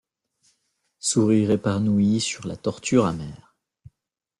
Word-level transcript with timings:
Sourire 0.97 1.51
épanoui 1.51 2.21
sur 2.21 2.47
la 2.47 2.57
torture 2.57 3.05
amère! 3.05 3.55